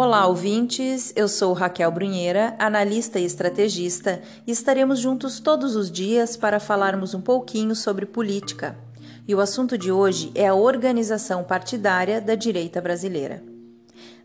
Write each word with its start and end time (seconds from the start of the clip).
Olá, 0.00 0.28
ouvintes. 0.28 1.12
Eu 1.16 1.26
sou 1.26 1.52
Raquel 1.52 1.90
Brunheira, 1.90 2.54
analista 2.56 3.18
e 3.18 3.24
estrategista, 3.24 4.22
e 4.46 4.52
estaremos 4.52 5.00
juntos 5.00 5.40
todos 5.40 5.74
os 5.74 5.90
dias 5.90 6.36
para 6.36 6.60
falarmos 6.60 7.14
um 7.14 7.20
pouquinho 7.20 7.74
sobre 7.74 8.06
política. 8.06 8.78
E 9.26 9.34
o 9.34 9.40
assunto 9.40 9.76
de 9.76 9.90
hoje 9.90 10.30
é 10.36 10.46
a 10.46 10.54
organização 10.54 11.42
partidária 11.42 12.20
da 12.20 12.36
direita 12.36 12.80
brasileira. 12.80 13.42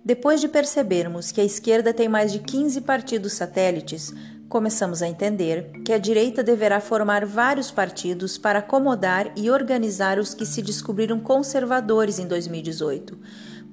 Depois 0.05 0.39
de 0.39 0.47
percebermos 0.47 1.31
que 1.31 1.41
a 1.41 1.43
esquerda 1.43 1.91
tem 1.91 2.07
mais 2.07 2.31
de 2.31 2.37
15 2.37 2.81
partidos 2.81 3.33
satélites, 3.33 4.13
começamos 4.53 5.01
a 5.01 5.07
entender 5.07 5.81
que 5.83 5.91
a 5.91 5.97
direita 5.97 6.43
deverá 6.43 6.79
formar 6.79 7.25
vários 7.25 7.71
partidos 7.71 8.37
para 8.37 8.59
acomodar 8.59 9.33
e 9.35 9.49
organizar 9.49 10.19
os 10.19 10.35
que 10.35 10.45
se 10.45 10.61
descobriram 10.61 11.19
conservadores 11.19 12.19
em 12.19 12.27
2018 12.27 13.17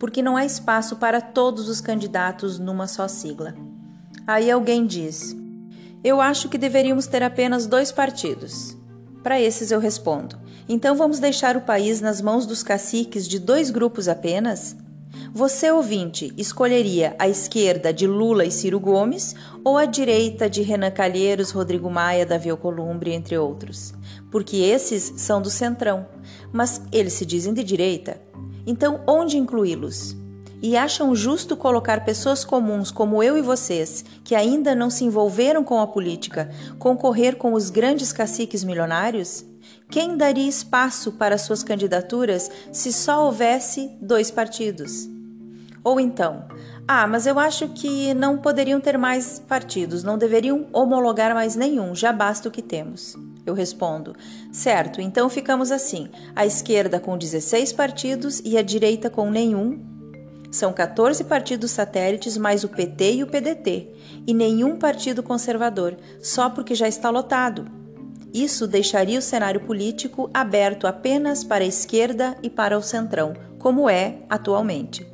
porque 0.01 0.23
não 0.23 0.35
há 0.35 0.47
espaço 0.47 0.97
para 0.97 1.21
todos 1.21 1.69
os 1.69 1.83
candidatos 1.83 2.59
numa 2.59 2.89
só 2.89 3.07
sigla. 3.07 3.55
Aí 4.27 4.51
alguém 4.51 4.87
diz: 4.87 5.37
Eu 6.03 6.23
acho 6.23 6.49
que 6.49 6.57
deveríamos 6.57 7.07
ter 7.07 7.23
apenas 7.23 7.67
dois 7.67 7.93
partidos. 7.93 8.75
Para 9.23 9.39
esses 9.39 9.71
eu 9.71 9.79
respondo: 9.79 10.39
Então 10.67 10.97
vamos 10.97 11.19
deixar 11.19 11.55
o 11.59 11.61
país 11.61 12.01
nas 12.01 12.23
mãos 12.23 12.47
dos 12.47 12.63
caciques 12.63 13.29
de 13.29 13.39
dois 13.39 13.71
grupos 13.71 14.09
apenas? 14.09 14.75
Você, 15.33 15.71
ouvinte, 15.71 16.33
escolheria 16.37 17.15
a 17.19 17.29
esquerda 17.29 17.93
de 17.93 18.07
Lula 18.07 18.45
e 18.45 18.51
Ciro 18.51 18.81
Gomes 18.81 19.35
ou 19.65 19.77
a 19.77 19.85
direita 19.85 20.51
de 20.51 20.63
Renan 20.63 20.91
Calheiros, 20.91 21.51
Rodrigo 21.51 21.91
Maia, 21.91 22.27
Davi 22.27 22.51
Alcolumbre, 22.51 23.13
entre 23.13 23.39
outros? 23.39 23.95
Porque 24.31 24.57
esses 24.57 25.13
são 25.17 25.41
do 25.41 25.51
centrão, 25.51 26.07
mas 26.53 26.83
eles 26.93 27.13
se 27.13 27.25
dizem 27.25 27.55
de 27.55 27.63
direita. 27.63 28.21
Então, 28.67 29.01
onde 29.07 29.37
incluí-los? 29.37 30.17
E 30.63 30.77
acham 30.77 31.15
justo 31.15 31.57
colocar 31.57 32.05
pessoas 32.05 32.45
comuns 32.45 32.91
como 32.91 33.23
eu 33.23 33.39
e 33.39 33.43
vocês, 33.43 34.05
que 34.23 34.35
ainda 34.35 34.75
não 34.75 34.91
se 34.91 35.05
envolveram 35.05 35.65
com 35.65 35.81
a 35.81 35.87
política, 35.87 36.51
concorrer 36.79 37.37
com 37.37 37.55
os 37.55 37.71
grandes 37.71 38.13
caciques 38.13 38.63
milionários? 38.63 39.45
Quem 39.91 40.17
daria 40.17 40.49
espaço 40.49 41.13
para 41.13 41.39
suas 41.39 41.63
candidaturas 41.63 42.51
se 42.73 42.93
só 42.93 43.25
houvesse 43.25 43.91
dois 44.01 44.31
partidos? 44.31 45.09
Ou 45.83 45.99
então, 45.99 46.45
ah, 46.87 47.07
mas 47.07 47.27
eu 47.27 47.39
acho 47.39 47.69
que 47.69 48.13
não 48.15 48.37
poderiam 48.37 48.81
ter 48.81 48.99
mais 48.99 49.39
partidos, 49.39 50.03
não 50.03 50.19
deveriam 50.19 50.67
homologar 50.73 51.35
mais 51.35 51.57
nenhum, 51.57 51.95
já 51.95 52.13
basta 52.13 52.49
o 52.49 52.53
que 52.53 52.61
temos. 52.61 53.17
Eu 53.47 53.55
respondo: 53.55 54.15
certo, 54.53 55.01
então 55.01 55.29
ficamos 55.31 55.71
assim: 55.71 56.09
a 56.37 56.45
esquerda 56.45 57.01
com 57.01 57.17
16 57.17 57.73
partidos 57.73 58.41
e 58.45 58.59
a 58.59 58.63
direita 58.63 59.09
com 59.09 59.31
nenhum. 59.31 59.81
São 60.51 60.73
14 60.73 61.23
partidos 61.25 61.71
satélites 61.71 62.37
mais 62.37 62.65
o 62.65 62.69
PT 62.69 63.15
e 63.15 63.23
o 63.23 63.27
PDT, 63.27 63.89
e 64.27 64.35
nenhum 64.35 64.77
partido 64.77 65.23
conservador, 65.23 65.97
só 66.21 66.51
porque 66.51 66.75
já 66.75 66.89
está 66.89 67.09
lotado. 67.09 67.80
Isso 68.33 68.67
deixaria 68.67 69.19
o 69.19 69.23
cenário 69.23 69.61
político 69.61 70.31
aberto 70.33 70.87
apenas 70.87 71.43
para 71.43 71.65
a 71.65 71.67
esquerda 71.67 72.37
e 72.43 72.49
para 72.49 72.79
o 72.79 72.83
centrão, 72.83 73.35
como 73.59 73.91
é 73.91 74.19
atualmente. 74.29 75.07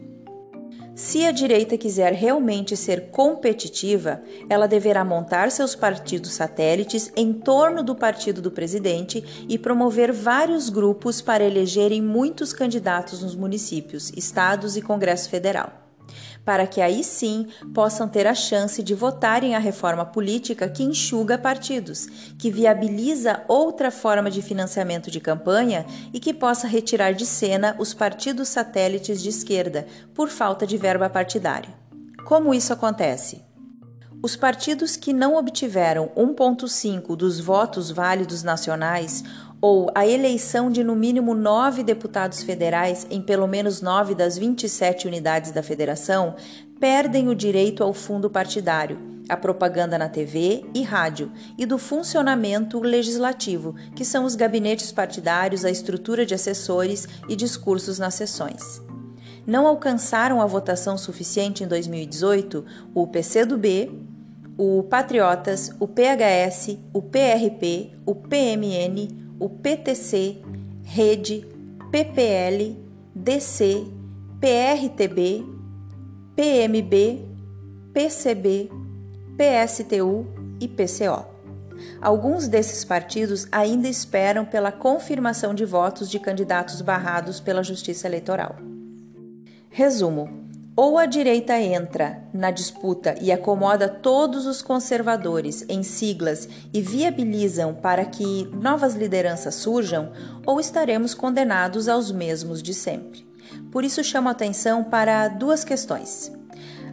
Se 0.95 1.27
a 1.27 1.31
direita 1.31 1.77
quiser 1.77 2.14
realmente 2.14 2.75
ser 2.75 3.11
competitiva, 3.11 4.22
ela 4.48 4.67
deverá 4.67 5.05
montar 5.05 5.50
seus 5.50 5.75
partidos 5.75 6.33
satélites 6.33 7.12
em 7.14 7.34
torno 7.34 7.83
do 7.83 7.94
partido 7.94 8.41
do 8.41 8.50
presidente 8.50 9.22
e 9.47 9.59
promover 9.59 10.11
vários 10.11 10.70
grupos 10.70 11.20
para 11.20 11.44
elegerem 11.44 12.00
muitos 12.00 12.53
candidatos 12.53 13.22
nos 13.22 13.34
municípios, 13.34 14.11
estados 14.17 14.75
e 14.75 14.81
Congresso 14.81 15.28
Federal 15.28 15.86
para 16.47 16.65
que 16.65 16.81
aí 16.81 17.03
sim 17.03 17.49
possam 17.75 18.09
ter 18.09 18.25
a 18.25 18.35
chance 18.35 18.81
de 18.81 18.95
votarem 18.95 19.57
a 19.57 19.59
reforma 19.59 20.07
política 20.07 20.69
que 20.69 20.84
enxuga 20.84 21.37
partidos, 21.37 22.07
que 22.39 22.53
viabiliza 22.53 23.43
outra 23.49 23.91
forma 23.91 24.31
de 24.31 24.41
financiamento 24.41 25.11
de 25.11 25.19
campanha 25.19 25.85
e 26.15 26.21
que 26.21 26.33
possa 26.33 26.69
retirar 26.69 27.15
de 27.15 27.27
cena 27.27 27.75
os 27.81 27.93
partidos 27.93 28.49
satélites 28.49 29.21
de 29.21 29.29
esquerda 29.29 29.89
por 30.15 30.29
falta 30.29 30.65
de 30.65 30.77
verba 30.79 31.11
partidária. 31.11 31.75
Como 32.25 32.55
isso 32.55 32.73
acontece? 32.73 33.45
Os 34.23 34.35
partidos 34.35 34.97
que 34.97 35.12
não 35.12 35.37
obtiveram 35.37 36.11
1,5 36.17 37.15
dos 37.15 37.39
votos 37.39 37.91
válidos 37.91 38.43
nacionais 38.43 39.23
ou 39.69 39.91
a 39.97 40.06
eleição 40.06 40.71
de 40.71 40.84
no 40.84 40.94
mínimo 40.94 41.34
nove 41.34 41.82
deputados 41.82 42.41
federais 42.41 43.04
em 43.10 43.21
pelo 43.21 43.49
menos 43.49 43.82
nove 43.82 44.15
das 44.15 44.38
27 44.38 45.09
unidades 45.09 45.50
da 45.50 45.60
federação 45.60 46.37
perdem 46.78 47.28
o 47.28 47.34
direito 47.34 47.82
ao 47.82 47.93
fundo 47.93 48.31
partidário, 48.31 48.97
à 49.28 49.37
propaganda 49.37 49.99
na 49.99 50.09
TV 50.09 50.65
e 50.72 50.84
rádio 50.84 51.32
e 51.59 51.66
do 51.66 51.78
funcionamento 51.78 52.78
legislativo, 52.78 53.75
que 53.97 54.05
são 54.05 54.25
os 54.25 54.37
gabinetes 54.37 54.93
partidários, 54.93 55.65
a 55.65 55.71
estrutura 55.71 56.25
de 56.25 56.32
assessores 56.32 57.09
e 57.28 57.34
discursos 57.34 57.99
nas 57.99 58.15
sessões. 58.15 58.81
Não 59.44 59.66
alcançaram 59.66 60.41
a 60.41 60.47
votação 60.47 60.97
suficiente 60.97 61.65
em 61.65 61.66
2018 61.66 62.65
o 62.94 63.05
PCdoB, 63.09 63.91
o 64.56 64.84
Patriotas, 64.84 65.72
o 65.81 65.88
PHS, 65.88 66.78
o 66.93 67.03
PRP, 67.03 67.91
o 68.06 68.15
PMN, 68.15 69.25
o 69.39 69.49
PTC, 69.49 70.43
Rede, 70.83 71.47
PPL, 71.91 72.77
DC, 73.15 73.87
PRTB, 74.41 75.45
PMB, 76.35 77.25
PCB, 77.93 78.71
PSTU 79.37 80.27
e 80.61 80.69
PCO. 80.69 81.27
Alguns 82.01 82.49
desses 82.49 82.85
partidos 82.85 83.47
ainda 83.53 83.89
esperam 83.89 84.45
pela 84.45 84.73
confirmação 84.73 85.55
de 85.55 85.65
votos 85.65 86.11
de 86.11 86.19
candidatos 86.19 86.81
barrados 86.81 87.41
pela 87.41 87.63
Justiça 87.63 88.07
Eleitoral. 88.07 88.57
Resumo: 89.71 90.46
ou 90.76 90.98
a 90.98 91.06
direita 91.06 91.59
entra 91.59 92.22
na 92.34 92.50
disputa 92.50 93.14
e 93.19 93.32
acomoda 93.32 93.88
todos 93.88 94.44
os 94.44 94.60
conservadores 94.60 95.64
em 95.70 95.82
siglas 95.82 96.47
e 96.72 96.82
viabilizam 96.82 97.72
para 97.72 98.04
que 98.04 98.47
novas 98.53 98.94
lideranças 98.94 99.54
surjam, 99.54 100.12
ou 100.44 100.60
estaremos 100.60 101.14
condenados 101.14 101.88
aos 101.88 102.12
mesmos 102.12 102.62
de 102.62 102.75
sempre. 102.75 103.26
Por 103.72 103.84
isso, 103.84 104.04
chamo 104.04 104.28
atenção 104.28 104.84
para 104.84 105.28
duas 105.28 105.64
questões. 105.64 106.31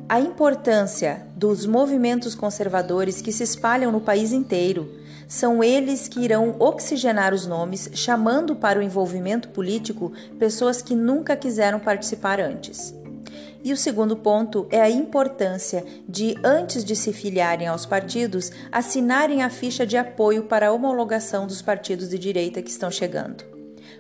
A 0.08 0.20
importância 0.20 1.28
dos 1.36 1.66
movimentos 1.66 2.36
conservadores 2.36 3.22
que 3.22 3.34
se 3.34 3.44
espalham 3.44 3.92
no 3.92 4.00
país 4.00 4.32
inteiro. 4.32 5.00
São 5.28 5.64
eles 5.64 6.08
que 6.08 6.20
irão 6.20 6.56
oxigenar 6.60 7.34
os 7.34 7.48
nomes, 7.48 7.90
chamando 7.94 8.56
para 8.56 8.80
o 8.80 8.82
envolvimento 8.82 9.50
político 9.50 10.12
pessoas 10.38 10.82
que 10.82 10.96
nunca 10.96 11.36
quiseram 11.36 11.80
participar 11.80 12.40
antes. 12.40 12.94
E 13.64 13.72
o 13.72 13.78
segundo 13.78 14.18
ponto 14.18 14.68
é 14.70 14.82
a 14.82 14.90
importância 14.90 15.86
de, 16.08 16.36
antes 16.44 16.84
de 16.84 16.98
se 16.98 17.14
filiarem 17.14 17.66
aos 17.66 17.86
partidos, 17.86 18.52
assinarem 18.70 19.42
a 19.42 19.50
ficha 19.50 19.88
de 19.88 19.96
apoio 19.96 20.44
para 20.44 20.68
a 20.68 20.72
homologação 20.74 21.48
dos 21.48 21.62
partidos 21.62 22.10
de 22.10 22.20
direita 22.20 22.62
que 22.62 22.70
estão 22.70 22.92
chegando. 22.92 23.46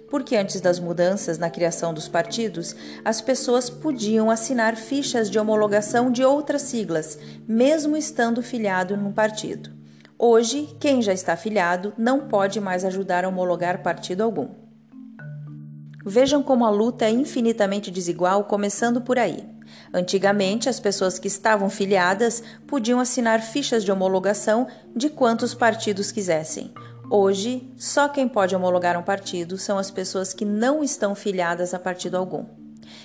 Porque 0.10 0.36
antes 0.36 0.60
das 0.60 0.80
mudanças 0.80 1.38
na 1.38 1.50
criação 1.50 1.94
dos 1.94 2.10
partidos, 2.10 2.76
as 3.06 3.22
pessoas 3.22 3.70
podiam 3.70 4.30
assinar 4.30 4.76
fichas 4.76 5.32
de 5.32 5.40
homologação 5.40 6.12
de 6.12 6.26
outras 6.26 6.64
siglas, 6.64 7.18
mesmo 7.48 7.96
estando 7.96 8.44
filiado 8.44 8.98
num 8.98 9.14
partido. 9.14 9.72
Hoje, 10.20 10.76
quem 10.78 11.02
já 11.02 11.14
está 11.14 11.38
filiado 11.38 11.94
não 11.98 12.28
pode 12.28 12.60
mais 12.60 12.84
ajudar 12.84 13.24
a 13.24 13.30
homologar 13.30 13.82
partido 13.82 14.24
algum. 14.24 14.50
Vejam 16.06 16.44
como 16.44 16.66
a 16.66 16.70
luta 16.70 17.06
é 17.06 17.10
infinitamente 17.10 17.90
desigual, 17.90 18.44
começando 18.44 19.00
por 19.00 19.18
aí. 19.18 19.53
Antigamente, 19.94 20.70
as 20.70 20.80
pessoas 20.80 21.20
que 21.20 21.28
estavam 21.28 21.70
filiadas 21.70 22.42
podiam 22.68 23.00
assinar 23.00 23.42
fichas 23.42 23.84
de 23.84 23.92
homologação 23.92 24.68
de 24.96 25.10
quantos 25.10 25.54
partidos 25.54 26.12
quisessem. 26.12 26.74
Hoje, 27.10 27.70
só 27.78 28.08
quem 28.08 28.28
pode 28.28 28.56
homologar 28.56 28.98
um 28.98 29.04
partido 29.04 29.58
são 29.58 29.78
as 29.78 29.92
pessoas 29.92 30.34
que 30.34 30.46
não 30.46 30.84
estão 30.84 31.14
filiadas 31.14 31.74
a 31.74 31.80
partido 31.80 32.18
algum. 32.18 32.46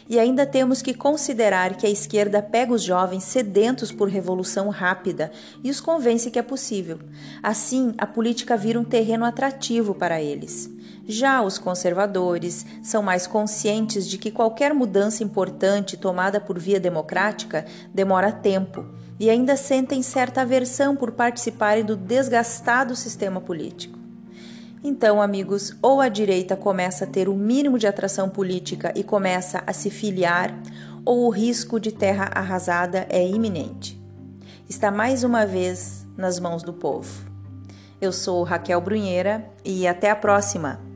E 0.09 0.19
ainda 0.19 0.47
temos 0.47 0.81
que 0.81 0.95
considerar 0.95 1.77
que 1.77 1.87
a 1.87 1.91
esquerda 1.91 2.41
pega 2.41 2.73
os 2.73 2.83
jovens 2.83 3.25
sedentos 3.25 3.93
por 3.93 4.09
revolução 4.09 4.71
rápida 4.71 5.31
e 5.63 5.71
os 5.71 5.81
convence 5.81 6.31
que 6.31 6.39
é 6.39 6.43
possível. 6.43 6.99
Assim, 7.43 7.95
a 7.99 8.07
política 8.07 8.57
vira 8.57 8.81
um 8.81 8.85
terreno 8.85 9.27
atrativo 9.27 9.95
para 9.95 10.21
eles. 10.21 10.71
Já 11.11 11.41
os 11.41 11.57
conservadores 11.57 12.67
são 12.83 13.03
mais 13.03 13.27
conscientes 13.27 14.07
de 14.07 14.19
que 14.19 14.31
qualquer 14.31 14.75
mudança 14.75 15.25
importante 15.25 15.97
tomada 15.97 16.39
por 16.39 16.59
via 16.59 16.79
democrática 16.79 17.65
demora 17.95 18.31
tempo 18.31 18.85
e 19.19 19.31
ainda 19.31 19.57
sentem 19.57 20.03
certa 20.03 20.43
aversão 20.43 20.95
por 20.95 21.13
participarem 21.13 21.83
do 21.83 21.97
desgastado 21.97 22.95
sistema 22.95 23.41
político. 23.41 23.99
Então, 24.85 25.23
amigos, 25.23 25.75
ou 25.81 26.03
a 26.03 26.11
direita 26.11 26.55
começa 26.55 27.05
a 27.05 27.09
ter 27.09 27.27
o 27.27 27.35
mínimo 27.35 27.79
de 27.79 27.87
atração 27.87 28.29
política 28.29 28.93
e 28.95 29.03
começa 29.03 29.63
a 29.67 29.73
se 29.73 29.89
filiar, 29.89 30.55
ou 31.07 31.27
o 31.27 31.31
risco 31.31 31.81
de 31.81 31.91
terra 31.91 32.31
arrasada 32.35 33.07
é 33.09 33.27
iminente. 33.27 33.99
Está 34.69 34.91
mais 34.91 35.25
uma 35.25 35.47
vez 35.47 36.07
nas 36.19 36.39
mãos 36.39 36.63
do 36.63 36.75
povo. 36.75 37.25
Eu 37.99 38.13
sou 38.13 38.45
Raquel 38.45 38.81
Brunheira 38.83 39.51
e 39.65 39.89
até 39.89 40.11
a 40.11 40.17
próxima! 40.17 40.88